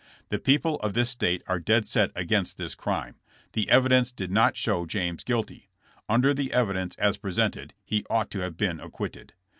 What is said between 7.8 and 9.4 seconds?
he ought to have been acquitted.